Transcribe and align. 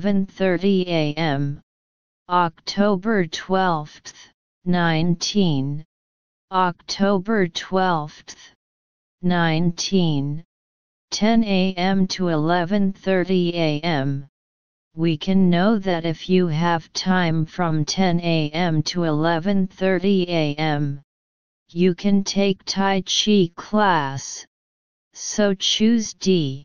11:30 0.00 0.86
a.m. 0.86 1.60
October 2.28 3.26
12, 3.26 4.00
19 4.64 5.84
October 6.52 7.48
12, 7.48 8.22
19 9.22 10.44
10 11.10 11.42
a.m. 11.42 12.06
to 12.06 12.24
11:30 12.24 13.54
a.m. 13.54 14.28
We 14.94 15.16
can 15.16 15.50
know 15.50 15.78
that 15.80 16.04
if 16.04 16.28
you 16.28 16.46
have 16.46 16.92
time 16.92 17.44
from 17.44 17.84
10 17.84 18.20
a.m. 18.20 18.82
to 18.84 19.00
11:30 19.00 20.28
a.m., 20.28 21.02
you 21.70 21.96
can 21.96 22.22
take 22.22 22.64
Tai 22.64 23.02
Chi 23.02 23.50
class. 23.56 24.46
So 25.14 25.54
choose 25.54 26.14
D. 26.14 26.64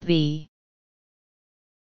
B. 0.00 0.48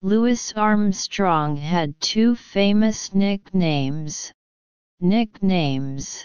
Louis 0.06 0.52
Armstrong 0.54 1.56
had 1.56 2.00
two 2.00 2.36
famous 2.36 3.12
nicknames. 3.12 4.32
Nicknames. 5.00 6.24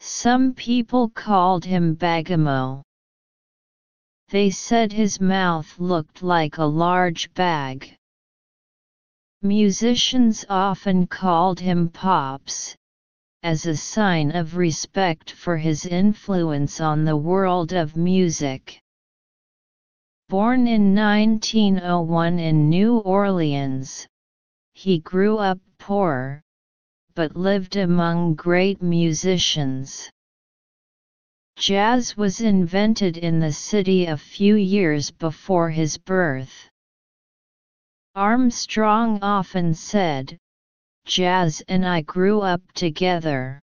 Some 0.00 0.52
people 0.52 1.10
called 1.10 1.64
him 1.64 1.94
Bagamo. 1.94 2.82
They 4.30 4.50
said 4.50 4.92
his 4.92 5.20
mouth 5.20 5.78
looked 5.78 6.24
like 6.24 6.58
a 6.58 6.64
large 6.64 7.32
bag. 7.34 7.96
Musicians 9.40 10.44
often 10.48 11.06
called 11.06 11.60
him 11.60 11.88
Pops, 11.88 12.74
as 13.44 13.64
a 13.64 13.76
sign 13.76 14.32
of 14.32 14.56
respect 14.56 15.30
for 15.30 15.56
his 15.56 15.86
influence 15.86 16.80
on 16.80 17.04
the 17.04 17.16
world 17.16 17.72
of 17.72 17.94
music. 17.94 18.80
Born 20.28 20.66
in 20.66 20.94
1901 20.94 22.38
in 22.38 22.70
New 22.70 22.98
Orleans, 22.98 24.06
he 24.72 24.98
grew 24.98 25.36
up 25.36 25.58
poor, 25.78 26.40
but 27.14 27.36
lived 27.36 27.76
among 27.76 28.34
great 28.34 28.80
musicians. 28.80 30.10
Jazz 31.56 32.16
was 32.16 32.40
invented 32.40 33.16
in 33.18 33.38
the 33.38 33.52
city 33.52 34.06
a 34.06 34.16
few 34.16 34.56
years 34.56 35.10
before 35.10 35.70
his 35.70 35.98
birth. 35.98 36.70
Armstrong 38.14 39.18
often 39.22 39.74
said, 39.74 40.38
Jazz 41.04 41.62
and 41.68 41.86
I 41.86 42.00
grew 42.00 42.40
up 42.40 42.62
together. 42.72 43.60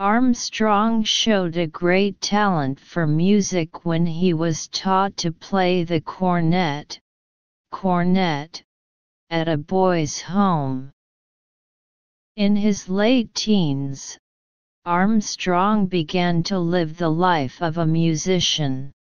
Armstrong 0.00 1.02
showed 1.02 1.56
a 1.56 1.66
great 1.66 2.20
talent 2.20 2.78
for 2.78 3.04
music 3.04 3.84
when 3.84 4.06
he 4.06 4.32
was 4.32 4.68
taught 4.68 5.16
to 5.16 5.32
play 5.32 5.82
the 5.82 6.00
cornet, 6.00 7.00
cornet, 7.72 8.62
at 9.28 9.48
a 9.48 9.56
boys' 9.56 10.20
home. 10.20 10.92
In 12.36 12.54
his 12.54 12.88
late 12.88 13.34
teens, 13.34 14.16
Armstrong 14.84 15.86
began 15.86 16.44
to 16.44 16.60
live 16.60 16.96
the 16.96 17.10
life 17.10 17.60
of 17.60 17.78
a 17.78 17.84
musician. 17.84 18.92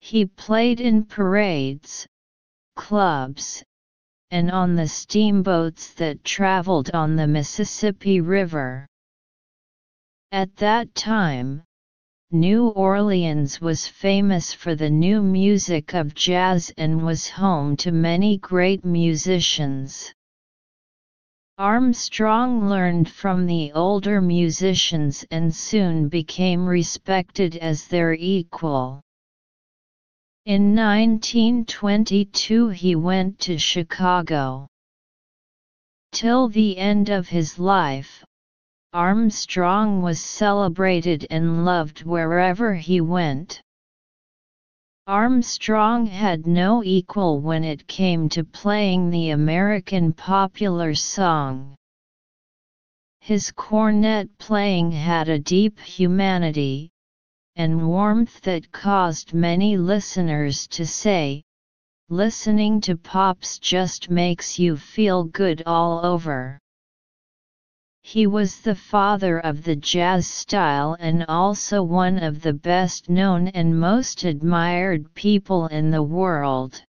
He 0.00 0.26
played 0.26 0.80
in 0.80 1.04
parades, 1.04 2.04
clubs, 2.74 3.62
and 4.32 4.50
on 4.50 4.74
the 4.74 4.88
steamboats 4.88 5.94
that 5.94 6.24
traveled 6.24 6.90
on 6.90 7.14
the 7.14 7.28
Mississippi 7.28 8.20
River. 8.20 8.88
At 10.32 10.56
that 10.56 10.94
time, 10.94 11.62
New 12.30 12.68
Orleans 12.68 13.60
was 13.60 13.86
famous 13.86 14.54
for 14.54 14.74
the 14.74 14.88
new 14.88 15.22
music 15.22 15.92
of 15.92 16.14
jazz 16.14 16.72
and 16.78 17.04
was 17.04 17.28
home 17.28 17.76
to 17.76 17.92
many 17.92 18.38
great 18.38 18.82
musicians. 18.82 20.10
Armstrong 21.58 22.66
learned 22.66 23.10
from 23.10 23.44
the 23.44 23.72
older 23.72 24.22
musicians 24.22 25.22
and 25.30 25.54
soon 25.54 26.08
became 26.08 26.64
respected 26.64 27.56
as 27.56 27.86
their 27.86 28.14
equal. 28.14 29.02
In 30.46 30.74
1922 30.74 32.70
he 32.70 32.96
went 32.96 33.38
to 33.40 33.58
Chicago. 33.58 34.66
Till 36.10 36.48
the 36.48 36.78
end 36.78 37.10
of 37.10 37.28
his 37.28 37.58
life, 37.58 38.24
Armstrong 38.94 40.02
was 40.02 40.20
celebrated 40.20 41.26
and 41.30 41.64
loved 41.64 42.04
wherever 42.04 42.74
he 42.74 43.00
went. 43.00 43.62
Armstrong 45.06 46.04
had 46.04 46.46
no 46.46 46.84
equal 46.84 47.40
when 47.40 47.64
it 47.64 47.86
came 47.86 48.28
to 48.28 48.44
playing 48.44 49.08
the 49.08 49.30
American 49.30 50.12
popular 50.12 50.94
song. 50.94 51.74
His 53.20 53.50
cornet 53.50 54.28
playing 54.38 54.92
had 54.92 55.28
a 55.28 55.38
deep 55.38 55.80
humanity, 55.80 56.90
and 57.56 57.88
warmth 57.88 58.42
that 58.42 58.70
caused 58.72 59.32
many 59.32 59.76
listeners 59.76 60.66
to 60.68 60.84
say, 60.84 61.42
listening 62.10 62.80
to 62.82 62.96
Pops 62.96 63.58
just 63.58 64.10
makes 64.10 64.58
you 64.58 64.76
feel 64.76 65.24
good 65.24 65.62
all 65.64 66.04
over. 66.04 66.58
He 68.04 68.26
was 68.26 68.60
the 68.60 68.74
father 68.74 69.38
of 69.38 69.62
the 69.62 69.76
jazz 69.76 70.26
style 70.26 70.96
and 70.98 71.24
also 71.28 71.82
one 71.82 72.18
of 72.18 72.42
the 72.42 72.52
best 72.52 73.08
known 73.08 73.48
and 73.48 73.78
most 73.78 74.24
admired 74.24 75.14
people 75.14 75.68
in 75.68 75.90
the 75.90 76.02
world. 76.02 76.82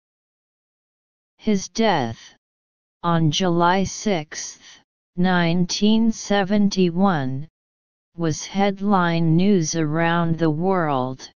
His 1.37 1.69
death, 1.69 2.37
on 3.03 3.31
July 3.31 3.85
6, 3.85 4.59
1971, 5.17 7.49
was 8.17 8.47
headline 8.47 9.37
news 9.37 9.75
around 9.75 10.39
the 10.39 10.51
world. 10.51 11.31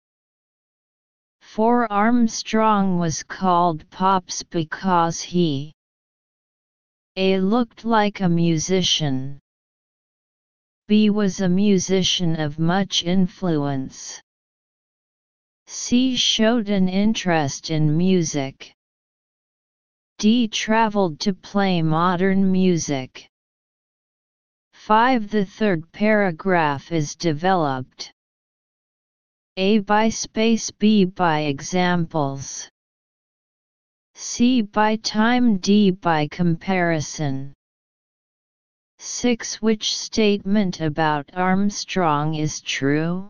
For 1.41 1.91
Armstrong 1.91 3.00
was 3.00 3.23
called 3.23 3.90
Pops 3.90 4.44
because 4.44 5.22
he 5.22 5.73
A 7.16 7.40
looked 7.40 7.85
like 7.85 8.22
a 8.22 8.29
musician. 8.29 9.40
B 10.88 11.10
was 11.10 11.40
a 11.40 11.48
musician 11.48 12.40
of 12.40 12.60
much 12.60 13.04
influence. 13.04 14.22
C 15.68 16.16
showed 16.16 16.70
an 16.70 16.90
interest 16.90 17.72
in 17.72 17.98
music. 17.98 18.74
D 20.18 20.48
traveled 20.48 21.20
to 21.22 21.34
play 21.34 21.82
modern 21.82 22.52
music. 22.52 23.30
5. 24.74 25.30
The 25.30 25.46
third 25.46 25.90
paragraph 25.94 26.92
is 26.92 27.16
developed. 27.16 28.12
A 29.56 29.80
by 29.80 30.10
space 30.10 30.70
B 30.72 31.06
by 31.06 31.42
examples. 31.42 32.70
C 34.16 34.62
by 34.62 34.98
time 34.98 35.58
D 35.58 35.92
by 35.92 36.28
comparison. 36.28 37.54
6. 39.06 39.62
Which 39.62 39.97
statement 39.97 40.80
about 40.80 41.30
Armstrong 41.34 42.36
is 42.36 42.62
true? 42.62 43.30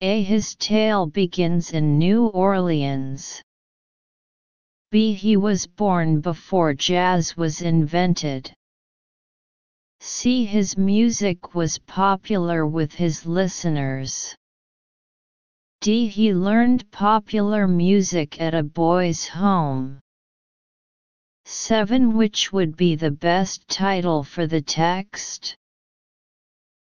A. 0.00 0.22
His 0.22 0.54
tale 0.54 1.06
begins 1.06 1.72
in 1.72 1.98
New 1.98 2.26
Orleans. 2.28 3.42
B. 4.92 5.14
He 5.14 5.36
was 5.36 5.66
born 5.66 6.20
before 6.20 6.74
jazz 6.74 7.36
was 7.36 7.60
invented. 7.60 8.54
C. 9.98 10.44
His 10.44 10.78
music 10.78 11.56
was 11.56 11.80
popular 11.80 12.64
with 12.64 12.94
his 12.94 13.26
listeners. 13.26 14.36
D. 15.80 16.06
He 16.06 16.32
learned 16.32 16.88
popular 16.92 17.66
music 17.66 18.40
at 18.40 18.54
a 18.54 18.62
boy's 18.62 19.26
home. 19.26 19.98
7. 21.52 22.16
Which 22.16 22.52
would 22.52 22.76
be 22.76 22.94
the 22.94 23.10
best 23.10 23.66
title 23.66 24.22
for 24.22 24.46
the 24.46 24.62
text? 24.62 25.56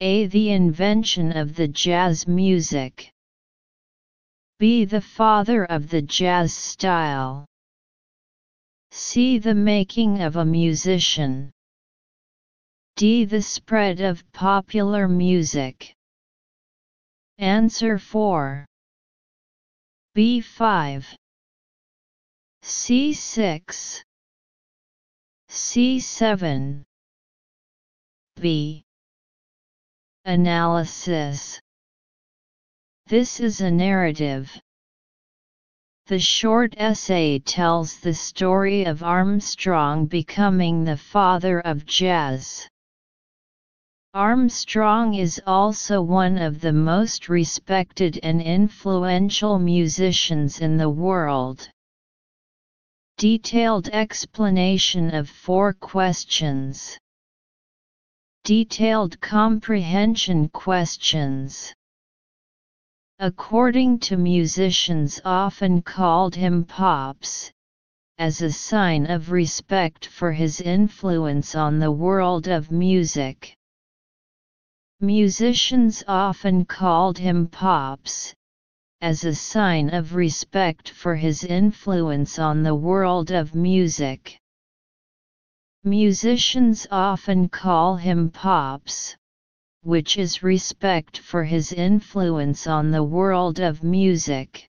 A. 0.01 0.27
The 0.27 0.51
invention 0.51 1.37
of 1.37 1.55
the 1.55 1.69
jazz 1.69 2.27
music. 2.27 3.13
B. 4.59 4.85
The 4.85 5.01
father 5.01 5.67
of 5.67 5.89
the 5.89 6.03
jazz 6.03 6.53
style. 6.53 7.47
C. 8.91 9.39
The 9.39 9.55
making 9.55 10.21
of 10.21 10.35
a 10.35 10.45
musician. 10.45 11.53
D. 12.97 13.25
The 13.25 13.43
spread 13.43 14.01
of 14.01 14.31
popular 14.33 15.07
music. 15.07 15.95
Answer 17.39 17.99
4. 17.99 18.67
B5 20.17 21.15
C6 22.65 24.03
C7 25.51 26.85
B 28.41 28.85
Analysis 30.25 31.61
This 33.09 33.41
is 33.41 33.61
a 33.61 33.69
narrative. 33.69 34.57
The 36.07 36.21
short 36.21 36.75
essay 36.77 37.41
tells 37.41 37.99
the 37.99 38.15
story 38.15 38.85
of 38.85 39.03
Armstrong 39.03 40.07
becoming 40.07 40.85
the 40.85 40.97
father 40.97 41.59
of 41.59 41.85
jazz. 41.85 42.69
Armstrong 44.15 45.15
is 45.15 45.43
also 45.49 46.01
one 46.01 46.39
of 46.39 46.61
the 46.61 46.73
most 46.73 47.29
respected 47.29 48.21
and 48.23 48.41
influential 48.41 49.59
musicians 49.59 50.61
in 50.61 50.77
the 50.77 50.91
world. 50.91 51.69
Detailed 53.21 53.89
explanation 53.89 55.15
of 55.15 55.29
four 55.29 55.75
questions. 55.75 56.97
Detailed 58.45 59.21
comprehension 59.21 60.49
questions. 60.49 61.75
According 63.19 63.99
to 63.99 64.17
musicians 64.17 65.21
often 65.23 65.83
called 65.83 66.35
him 66.35 66.65
Pops, 66.65 67.53
as 68.17 68.41
a 68.41 68.51
sign 68.51 69.05
of 69.11 69.31
respect 69.31 70.07
for 70.07 70.33
his 70.33 70.59
influence 70.63 71.55
on 71.55 71.79
the 71.79 71.93
world 71.93 72.49
of 72.49 72.71
music. 72.71 73.55
Musicians 74.99 76.03
often 76.09 76.65
called 76.65 77.19
him 77.19 77.49
Pops, 77.49 78.35
as 79.03 79.25
a 79.25 79.35
sign 79.35 79.89
of 79.95 80.15
respect 80.15 80.91
for 80.91 81.17
his 81.17 81.43
influence 81.43 82.39
on 82.39 82.63
the 82.63 82.75
world 82.75 83.31
of 83.31 83.55
music. 83.55 84.39
Musicians 85.85 86.87
often 86.91 87.49
call 87.49 87.97
him 87.97 88.31
Pops, 88.31 89.17
which 89.83 90.19
is 90.19 90.43
respect 90.43 91.17
for 91.17 91.45
his 91.45 91.73
influence 91.73 92.67
on 92.67 92.91
the 92.91 93.03
world 93.03 93.59
of 93.59 93.83
music. 93.83 94.69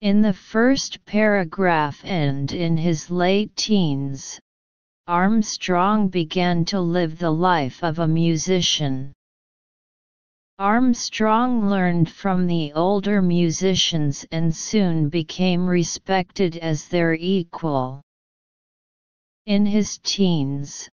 In 0.00 0.22
the 0.22 0.32
first 0.32 1.04
paragraph 1.04 2.04
and 2.04 2.50
in 2.50 2.76
his 2.76 3.10
late 3.10 3.54
teens, 3.54 4.40
Armstrong 5.06 6.08
began 6.08 6.64
to 6.64 6.80
live 6.80 7.18
the 7.18 7.30
life 7.30 7.84
of 7.84 8.00
a 8.00 8.08
musician. 8.08 9.12
Armstrong 10.60 11.70
learned 11.70 12.10
from 12.10 12.46
the 12.46 12.70
older 12.74 13.22
musicians 13.22 14.26
and 14.30 14.54
soon 14.54 15.08
became 15.08 15.66
respected 15.66 16.58
as 16.58 16.86
their 16.86 17.14
equal. 17.14 18.02
In 19.46 19.64
his 19.64 19.98
teens, 20.02 20.86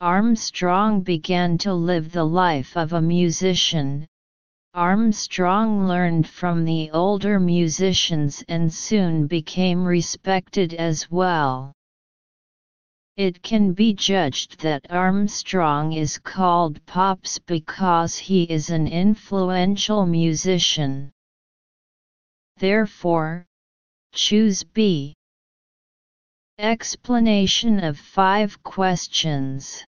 Armstrong 0.00 1.02
began 1.02 1.58
to 1.58 1.74
live 1.74 2.12
the 2.12 2.24
life 2.24 2.78
of 2.78 2.94
a 2.94 3.02
musician. 3.02 4.06
Armstrong 4.72 5.86
learned 5.86 6.26
from 6.26 6.64
the 6.64 6.90
older 6.90 7.38
musicians 7.38 8.42
and 8.48 8.72
soon 8.72 9.26
became 9.26 9.84
respected 9.84 10.72
as 10.72 11.10
well. 11.10 11.74
It 13.16 13.42
can 13.42 13.74
be 13.74 13.94
judged 13.94 14.60
that 14.62 14.90
Armstrong 14.90 15.92
is 15.92 16.18
called 16.18 16.84
Pops 16.84 17.38
because 17.38 18.18
he 18.18 18.42
is 18.44 18.70
an 18.70 18.88
influential 18.88 20.04
musician. 20.04 21.12
Therefore, 22.56 23.46
choose 24.12 24.64
B. 24.64 25.14
Explanation 26.58 27.84
of 27.84 27.98
five 27.98 28.60
questions. 28.64 29.84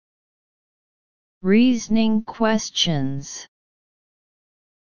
Reasoning 1.42 2.22
questions 2.22 3.48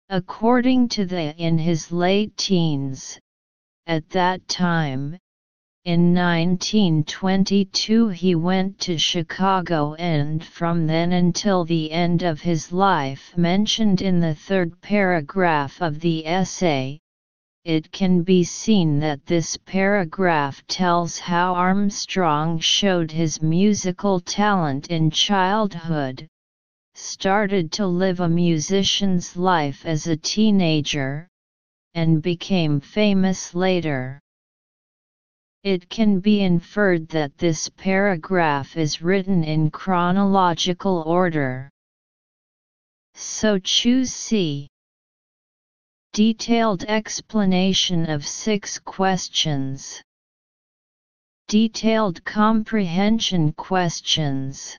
According 0.09 0.89
to 0.89 1.05
the 1.05 1.33
in 1.37 1.57
his 1.57 1.93
late 1.93 2.35
teens, 2.35 3.17
at 3.87 4.09
that 4.09 4.47
time, 4.49 5.17
in 5.85 6.13
1922 6.13 8.07
he 8.07 8.35
went 8.35 8.79
to 8.79 8.97
Chicago 8.97 9.95
and 9.95 10.41
from 10.41 10.87
then 10.87 11.11
until 11.11 11.65
the 11.65 11.91
end 11.91 12.23
of 12.23 12.39
his 12.39 12.71
life 12.71 13.35
mentioned 13.35 14.01
in 14.01 14.21
the 14.21 14.33
third 14.33 14.79
paragraph 14.79 15.81
of 15.81 15.99
the 15.99 16.25
essay, 16.25 16.97
it 17.65 17.91
can 17.91 18.23
be 18.23 18.45
seen 18.45 18.97
that 18.99 19.25
this 19.25 19.57
paragraph 19.57 20.65
tells 20.67 21.19
how 21.19 21.53
Armstrong 21.53 22.59
showed 22.59 23.11
his 23.11 23.41
musical 23.41 24.21
talent 24.21 24.87
in 24.87 25.11
childhood, 25.11 26.25
started 26.95 27.73
to 27.73 27.85
live 27.85 28.21
a 28.21 28.29
musician's 28.29 29.35
life 29.35 29.85
as 29.85 30.07
a 30.07 30.15
teenager, 30.15 31.27
and 31.93 32.21
became 32.21 32.79
famous 32.79 33.53
later. 33.53 34.22
It 35.63 35.87
can 35.87 36.19
be 36.19 36.41
inferred 36.41 37.07
that 37.09 37.37
this 37.37 37.69
paragraph 37.69 38.75
is 38.75 39.01
written 39.01 39.45
in 39.45 39.71
chronological 39.71 41.03
order. 41.07 41.69
So 43.15 43.59
choose 43.59 44.11
C. 44.11 44.67
Detailed 46.11 46.83
explanation 46.83 48.09
of 48.09 48.27
six 48.27 48.77
questions. 48.77 50.01
Detailed 51.47 52.25
comprehension 52.25 53.53
questions. 53.53 54.77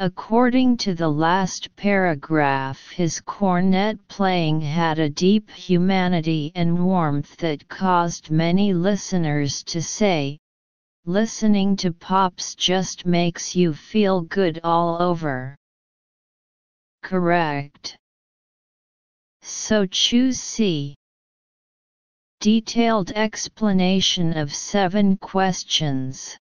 According 0.00 0.76
to 0.76 0.94
the 0.94 1.08
last 1.08 1.74
paragraph 1.74 2.90
his 2.90 3.20
cornet 3.20 3.98
playing 4.06 4.60
had 4.60 5.00
a 5.00 5.10
deep 5.10 5.50
humanity 5.50 6.52
and 6.54 6.86
warmth 6.86 7.36
that 7.38 7.66
caused 7.68 8.30
many 8.30 8.72
listeners 8.72 9.64
to 9.64 9.82
say, 9.82 10.38
listening 11.04 11.74
to 11.78 11.92
Pops 11.92 12.54
just 12.54 13.06
makes 13.06 13.56
you 13.56 13.74
feel 13.74 14.20
good 14.20 14.60
all 14.62 15.02
over. 15.02 15.56
Correct. 17.02 17.96
So 19.42 19.84
choose 19.84 20.40
C. 20.40 20.94
Detailed 22.38 23.10
explanation 23.16 24.36
of 24.36 24.54
seven 24.54 25.16
questions. 25.16 26.38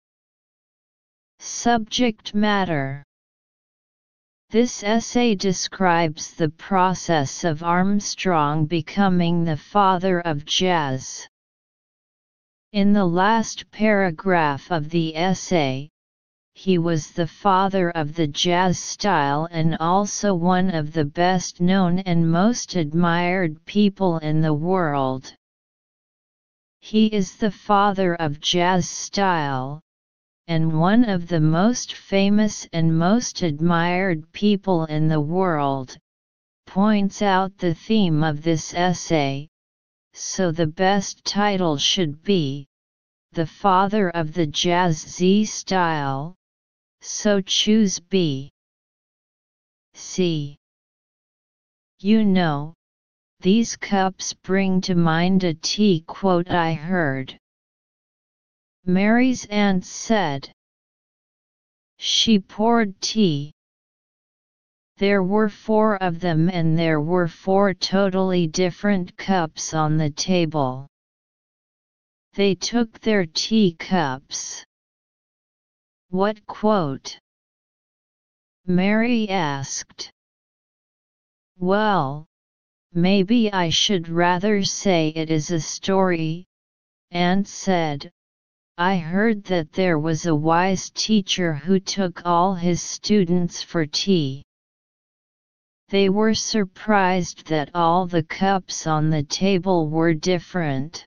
Subject 1.39 2.35
matter 2.35 3.05
this 4.55 4.85
essay 4.85 5.35
describes 5.35 6.31
the 6.31 6.49
process 6.49 7.43
of 7.43 7.65
Armstrong 7.65 8.67
becoming 8.67 9.43
the 9.43 9.57
father 9.57 10.21
of 10.21 10.45
jazz. 10.45 11.27
In 12.73 12.93
the 12.93 13.05
last 13.05 13.69
paragraph 13.73 14.71
of 14.71 14.91
the 14.91 15.17
essay, 15.17 15.89
he 16.53 16.79
was 16.79 17.11
the 17.11 17.27
father 17.27 17.91
of 17.91 18.15
the 18.15 18.29
jazz 18.29 18.79
style 18.79 19.49
and 19.51 19.77
also 19.81 20.33
one 20.37 20.71
of 20.73 20.93
the 20.93 21.05
best 21.05 21.61
known 21.61 21.99
and 21.99 22.31
most 22.31 22.77
admired 22.77 23.57
people 23.65 24.19
in 24.19 24.41
the 24.41 24.55
world. 24.55 25.35
He 26.81 27.07
is 27.07 27.35
the 27.35 27.51
father 27.51 28.15
of 28.15 28.39
jazz 28.39 28.89
style, 28.89 29.81
and 30.47 30.79
one 30.79 31.09
of 31.09 31.27
the 31.27 31.41
most 31.41 31.95
famous 31.95 32.67
and 32.73 32.99
most 32.99 33.43
admired 33.43 34.31
people 34.33 34.85
in 34.87 35.09
the 35.09 35.21
world, 35.21 35.97
points 36.67 37.23
out 37.23 37.57
the 37.59 37.75
theme 37.75 38.23
of 38.23 38.43
this 38.43 38.75
essay, 38.75 39.49
so 40.13 40.53
the 40.53 40.67
best 40.67 41.25
title 41.25 41.77
should 41.77 42.23
be, 42.23 42.67
The 43.33 43.47
Father 43.47 44.11
of 44.11 44.33
the 44.33 44.47
Jazz 44.47 44.99
Z 44.99 45.45
Style, 45.47 46.35
so 47.01 47.41
choose 47.41 47.99
B. 47.99 48.51
C. 49.95 50.57
You 52.01 52.25
know, 52.25 52.75
these 53.41 53.77
cups 53.77 54.35
bring 54.35 54.81
to 54.83 54.95
mind 54.95 55.45
a 55.45 55.55
tea 55.55 56.05
quote 56.07 56.51
I 56.51 56.75
heard. 56.75 57.39
Mary's 58.87 59.47
aunt 59.47 59.85
said. 59.85 60.53
She 61.99 62.39
poured 62.39 63.01
tea. 63.01 63.53
There 64.99 65.23
were 65.23 65.49
four 65.49 65.97
of 66.03 66.21
them 66.21 66.49
and 66.49 66.79
there 66.79 67.01
were 67.01 67.27
four 67.27 67.75
totally 67.75 68.47
different 68.47 69.17
cups 69.17 69.75
on 69.75 69.97
the 69.97 70.11
table. 70.11 70.87
They 72.35 72.55
took 72.55 73.01
their 73.01 73.27
tea 73.27 73.75
cups. 73.75 74.65
What 76.11 76.45
quote? 76.47 77.19
Mary 78.67 79.29
asked. 79.29 80.11
Well, 81.59 82.27
maybe 82.93 83.53
I 83.53 83.71
should 83.71 84.09
rather 84.09 84.63
say 84.63 85.09
it 85.09 85.31
is 85.31 85.51
a 85.51 85.61
story, 85.61 86.47
Aunt 87.11 87.49
said, 87.49 88.11
I 88.77 88.97
heard 88.97 89.45
that 89.45 89.73
there 89.73 90.01
was 90.01 90.27
a 90.27 90.35
wise 90.35 90.91
teacher 90.91 91.55
who 91.55 91.79
took 91.79 92.23
all 92.25 92.55
his 92.55 92.83
students 92.83 93.63
for 93.63 93.87
tea. 93.87 94.43
They 95.91 96.09
were 96.09 96.35
surprised 96.35 97.47
that 97.47 97.71
all 97.73 98.07
the 98.07 98.25
cups 98.25 98.89
on 98.89 99.11
the 99.11 99.23
table 99.23 99.89
were 99.89 100.13
different. 100.13 101.07